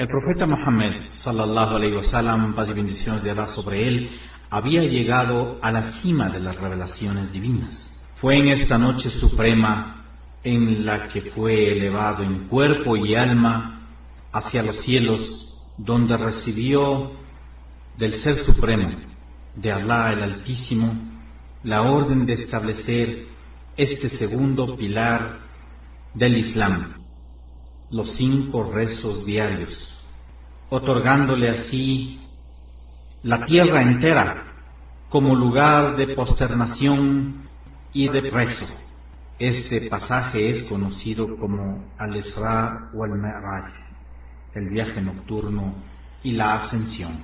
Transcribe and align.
El 0.00 0.08
profeta 0.08 0.46
Muhammad, 0.46 1.12
sallallahu 1.14 1.76
alayhi 1.76 1.96
wa 1.96 2.02
sallam, 2.02 2.54
paz 2.54 2.70
y 2.70 2.72
bendiciones 2.72 3.22
de 3.22 3.32
Allah 3.32 3.48
sobre 3.48 3.86
él, 3.86 4.08
había 4.48 4.80
llegado 4.82 5.58
a 5.60 5.70
la 5.70 5.92
cima 5.92 6.30
de 6.30 6.40
las 6.40 6.58
revelaciones 6.58 7.30
divinas. 7.30 8.00
Fue 8.14 8.38
en 8.38 8.48
esta 8.48 8.78
noche 8.78 9.10
suprema 9.10 10.06
en 10.42 10.86
la 10.86 11.08
que 11.08 11.20
fue 11.20 11.72
elevado 11.72 12.22
en 12.22 12.48
cuerpo 12.48 12.96
y 12.96 13.14
alma 13.14 13.88
hacia 14.32 14.62
los 14.62 14.80
cielos, 14.80 15.60
donde 15.76 16.16
recibió 16.16 17.12
del 17.98 18.14
Ser 18.14 18.36
Supremo, 18.36 18.92
de 19.54 19.70
Allah 19.70 20.14
el 20.14 20.22
Altísimo, 20.22 20.94
la 21.62 21.82
orden 21.82 22.24
de 22.24 22.32
establecer 22.32 23.26
este 23.76 24.08
segundo 24.08 24.78
pilar 24.78 25.40
del 26.14 26.38
Islam, 26.38 26.99
los 27.90 28.12
cinco 28.12 28.70
rezos 28.72 29.24
diarios, 29.24 29.98
otorgándole 30.68 31.50
así 31.50 32.20
la 33.22 33.44
tierra 33.44 33.82
entera 33.82 34.46
como 35.08 35.34
lugar 35.34 35.96
de 35.96 36.14
posternación 36.14 37.42
y 37.92 38.08
de 38.08 38.20
rezo. 38.30 38.66
Este 39.38 39.88
pasaje 39.88 40.50
es 40.50 40.62
conocido 40.64 41.36
como 41.36 41.92
Al-Isra 41.98 42.90
o 42.94 43.04
Al-Mi'raj, 43.04 43.72
el 44.54 44.68
viaje 44.68 45.00
nocturno 45.00 45.74
y 46.22 46.32
la 46.32 46.54
ascensión. 46.54 47.18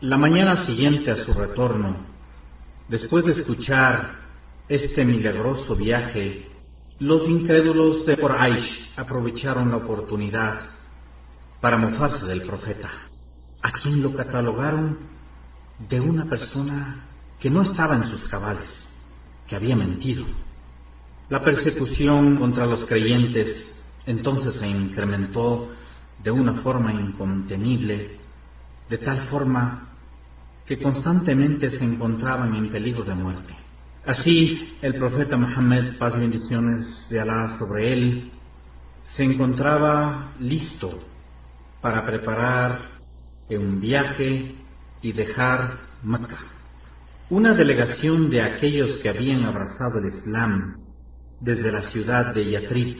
La 0.00 0.16
mañana 0.16 0.64
siguiente 0.64 1.10
a 1.10 1.16
su 1.16 1.34
retorno, 1.34 1.96
después 2.88 3.24
de 3.24 3.32
escuchar 3.32 4.12
este 4.68 5.04
milagroso 5.04 5.74
viaje, 5.74 6.48
los 7.00 7.26
incrédulos 7.26 8.06
de 8.06 8.16
Quraysh 8.16 8.92
aprovecharon 8.96 9.70
la 9.70 9.78
oportunidad 9.78 10.60
para 11.60 11.78
mofarse 11.78 12.26
del 12.26 12.42
profeta, 12.42 12.92
a 13.60 13.72
quien 13.72 14.00
lo 14.00 14.14
catalogaron 14.14 15.00
de 15.88 16.00
una 16.00 16.26
persona 16.26 17.08
que 17.40 17.50
no 17.50 17.62
estaba 17.62 17.96
en 17.96 18.04
sus 18.04 18.24
cabales, 18.26 18.96
que 19.48 19.56
había 19.56 19.74
mentido. 19.74 20.24
La 21.28 21.42
persecución 21.42 22.36
contra 22.36 22.66
los 22.66 22.84
creyentes 22.84 23.76
entonces 24.06 24.54
se 24.54 24.68
incrementó 24.68 25.72
de 26.22 26.30
una 26.30 26.54
forma 26.54 26.92
incontenible, 26.92 28.27
de 28.88 28.98
tal 28.98 29.18
forma 29.28 29.88
que 30.66 30.78
constantemente 30.78 31.70
se 31.70 31.84
encontraban 31.84 32.54
en 32.54 32.70
peligro 32.70 33.04
de 33.04 33.14
muerte. 33.14 33.54
Así, 34.04 34.76
el 34.80 34.94
profeta 34.94 35.36
Muhammad, 35.36 35.96
paz 35.98 36.18
bendiciones 36.18 37.06
de 37.10 37.20
Alá 37.20 37.58
sobre 37.58 37.92
él, 37.92 38.32
se 39.02 39.24
encontraba 39.24 40.32
listo 40.40 41.02
para 41.80 42.04
preparar 42.04 42.98
un 43.50 43.80
viaje 43.80 44.54
y 45.00 45.12
dejar 45.12 45.78
Mecca. 46.02 46.38
Una 47.30 47.54
delegación 47.54 48.30
de 48.30 48.42
aquellos 48.42 48.98
que 48.98 49.08
habían 49.08 49.44
abrazado 49.44 49.98
el 49.98 50.08
Islam 50.08 50.76
desde 51.40 51.72
la 51.72 51.82
ciudad 51.82 52.34
de 52.34 52.50
Yatrib, 52.50 52.98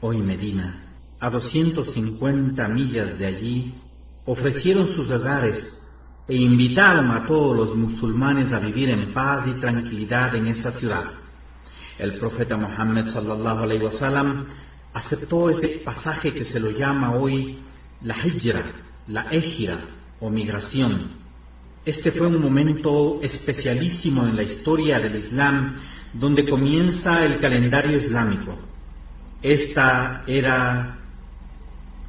hoy 0.00 0.18
Medina, 0.18 0.94
a 1.20 1.30
250 1.30 2.68
millas 2.68 3.18
de 3.18 3.26
allí, 3.26 3.74
ofrecieron 4.28 4.88
sus 4.88 5.10
hogares 5.10 5.88
e 6.28 6.34
invitaron 6.36 7.10
a 7.10 7.26
todos 7.26 7.56
los 7.56 7.74
musulmanes 7.74 8.52
a 8.52 8.58
vivir 8.58 8.90
en 8.90 9.14
paz 9.14 9.46
y 9.46 9.58
tranquilidad 9.58 10.34
en 10.36 10.48
esa 10.48 10.70
ciudad. 10.70 11.04
El 11.98 12.18
profeta 12.18 12.58
Muhammad 12.58 13.06
sallallahu 13.06 13.62
alaihi 13.62 13.84
wasallam 13.84 14.44
aceptó 14.92 15.48
ese 15.48 15.80
pasaje 15.82 16.34
que 16.34 16.44
se 16.44 16.60
lo 16.60 16.70
llama 16.70 17.14
hoy 17.14 17.60
la 18.02 18.14
hijra, 18.26 18.70
la 19.06 19.22
égira 19.30 19.78
o 20.20 20.28
migración. 20.28 21.12
Este 21.86 22.12
fue 22.12 22.26
un 22.26 22.42
momento 22.42 23.20
especialísimo 23.22 24.26
en 24.26 24.36
la 24.36 24.42
historia 24.42 25.00
del 25.00 25.16
Islam 25.16 25.76
donde 26.12 26.46
comienza 26.46 27.24
el 27.24 27.40
calendario 27.40 27.96
islámico. 27.96 28.58
Esta 29.40 30.24
era 30.26 30.98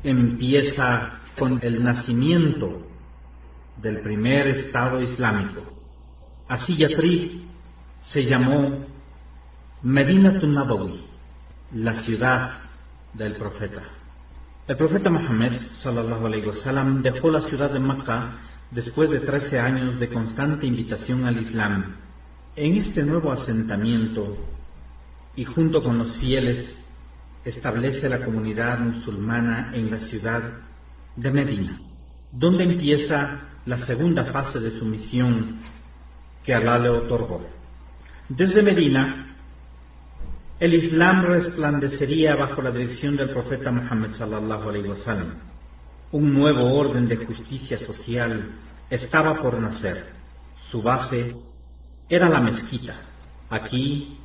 empieza 0.04 1.20
con 1.40 1.60
el 1.64 1.82
nacimiento 1.84 2.86
del 3.82 4.02
primer 4.02 4.48
Estado 4.48 5.02
Islámico. 5.02 5.62
Así 6.50 6.76
Yatrib 6.76 7.44
se 8.02 8.26
llamó 8.26 8.86
Medina 9.82 10.32
Nabawi, 10.32 11.02
la 11.74 11.94
ciudad 11.94 12.52
del 13.14 13.38
profeta. 13.38 13.82
El 14.68 14.76
profeta 14.76 15.10
wasallam 15.10 17.02
dejó 17.02 17.32
la 17.32 17.42
ciudad 17.42 17.72
de 17.72 17.80
Mecca 17.80 18.34
después 18.70 19.10
de 19.10 19.20
13 19.20 19.60
años 19.60 20.00
de 20.00 20.10
constante 20.10 20.68
invitación 20.68 21.26
al 21.26 21.40
Islam. 21.40 21.96
En 22.56 22.76
este 22.76 23.04
nuevo 23.04 23.32
asentamiento 23.32 24.38
y 25.36 25.46
junto 25.46 25.82
con 25.82 25.98
los 25.98 26.18
fieles 26.18 26.78
establece 27.46 28.10
la 28.10 28.26
comunidad 28.26 28.80
musulmana 28.80 29.72
en 29.74 29.90
la 29.90 30.00
ciudad 30.00 30.44
de 31.16 31.32
Medina, 31.32 31.80
donde 32.32 32.64
empieza 32.64 33.42
la 33.66 33.78
segunda 33.78 34.26
fase 34.26 34.60
de 34.60 34.72
su 34.72 34.86
misión 34.86 35.60
que 36.44 36.54
Alá 36.54 36.80
le 36.80 36.90
otorgó. 36.90 37.46
Desde 38.28 38.62
Medina, 38.64 39.36
el 40.60 40.74
Islam 40.74 41.26
resplandecería 41.26 42.36
bajo 42.36 42.62
la 42.62 42.72
dirección 42.72 43.16
del 43.16 43.30
profeta 43.30 43.72
Muhammad 43.72 44.14
sallallahu 44.14 44.70
alaihi 44.70 44.88
wasallam. 44.90 45.36
Un 46.12 46.34
nuevo 46.34 46.74
orden 46.74 47.08
de 47.08 47.18
justicia 47.18 47.78
social 47.78 48.52
estaba 48.90 49.42
por 49.42 49.60
nacer. 49.60 50.06
Su 50.70 50.82
base 50.82 51.36
era 52.10 52.28
la 52.28 52.42
mezquita. 52.42 52.96
Aquí, 53.50 54.18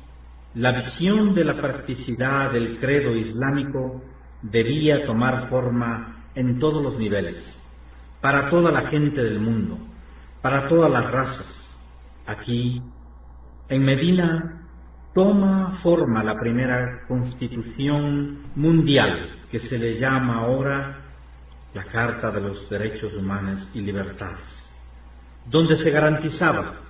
la 0.55 0.71
visión 0.71 1.33
de 1.33 1.43
la 1.43 1.55
practicidad 1.55 2.51
del 2.51 2.79
credo 2.79 3.15
islámico 3.15 4.03
debía 4.41 5.05
tomar 5.05 5.49
forma 5.49 6.24
en 6.35 6.59
todos 6.59 6.83
los 6.83 6.97
niveles 6.97 7.55
para 8.21 8.49
toda 8.49 8.71
la 8.71 8.81
gente 8.83 9.23
del 9.23 9.39
mundo, 9.39 9.77
para 10.41 10.67
todas 10.67 10.91
las 10.91 11.11
razas. 11.11 11.77
Aquí, 12.25 12.81
en 13.69 13.85
Medina, 13.85 14.67
toma 15.13 15.77
forma 15.83 16.23
la 16.23 16.35
primera 16.35 17.05
constitución 17.07 18.39
mundial, 18.55 19.43
que 19.49 19.59
se 19.59 19.77
le 19.77 19.99
llama 19.99 20.37
ahora 20.37 21.01
la 21.73 21.83
Carta 21.83 22.31
de 22.31 22.41
los 22.41 22.67
Derechos 22.67 23.13
Humanos 23.13 23.69
y 23.75 23.81
Libertades, 23.81 24.71
donde 25.45 25.77
se 25.77 25.91
garantizaba 25.91 26.81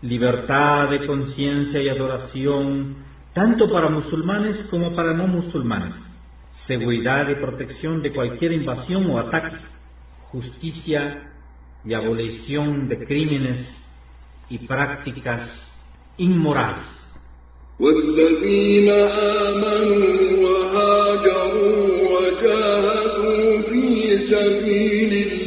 libertad 0.00 0.90
de 0.90 1.06
conciencia 1.06 1.80
y 1.80 1.88
adoración 1.88 2.96
tanto 3.32 3.70
para 3.70 3.88
musulmanes 3.88 4.64
como 4.64 4.94
para 4.94 5.12
no 5.14 5.28
musulmanes, 5.28 5.94
seguridad 6.51 7.29
y 7.29 7.35
protección 7.35 8.01
de 8.01 8.13
cualquier 8.13 8.53
invasión 8.53 9.09
o 9.09 9.19
ataque, 9.19 9.57
justicia 10.31 11.31
y 11.85 11.93
abolición 11.93 12.89
de 12.89 13.05
crímenes 13.05 13.83
y 14.49 14.59
prácticas 14.59 15.73
inmorales. 16.17 16.97
والذين 17.79 18.89
آمنوا 18.89 20.17
وهاجروا 20.43 21.85
وجاهدوا 22.09 23.61
في 23.61 24.17
سبيل 24.17 25.13
الله 25.13 25.40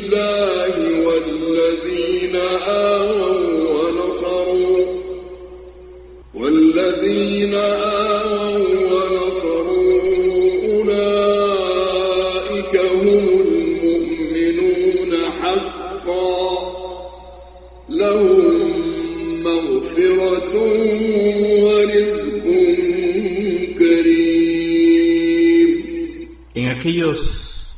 En 26.53 26.69
aquellos 26.69 27.73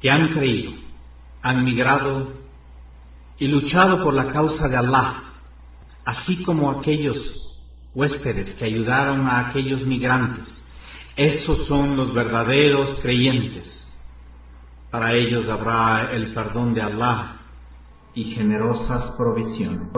que 0.00 0.10
han 0.10 0.28
creído, 0.32 0.72
han 1.42 1.64
migrado 1.64 2.32
y 3.38 3.48
luchado 3.48 4.02
por 4.02 4.14
la 4.14 4.32
causa 4.32 4.68
de 4.68 4.76
Allah, 4.76 5.22
así 6.04 6.42
como 6.42 6.70
aquellos 6.70 7.46
huéspedes 7.94 8.52
que 8.54 8.64
ayudaron 8.64 9.26
a 9.26 9.48
aquellos 9.48 9.86
migrantes. 9.86 10.46
Esos 11.16 11.66
son 11.66 11.96
los 11.96 12.12
verdaderos 12.12 12.96
creyentes. 13.00 13.86
Para 14.90 15.14
ellos 15.14 15.48
habrá 15.48 16.10
el 16.12 16.34
perdón 16.34 16.74
de 16.74 16.82
Allah 16.82 17.36
y 18.14 18.24
generosas 18.24 19.12
provisiones. 19.16 19.88